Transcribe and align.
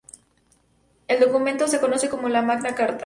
El 1.07 1.19
documento 1.19 1.67
se 1.67 1.79
conoce 1.79 2.09
como 2.09 2.27
la 2.27 2.41
"Magna 2.41 2.73
Carta". 2.73 2.99